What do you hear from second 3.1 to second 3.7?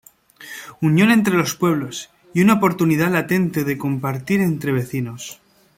latente